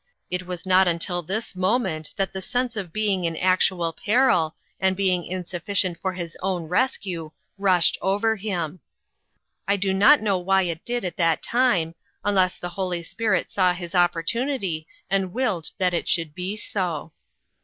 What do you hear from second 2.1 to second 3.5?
that the sense of being in